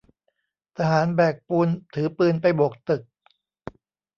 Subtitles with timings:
[0.77, 3.03] ทหารแบกปูนถือปืนไปโบกตึก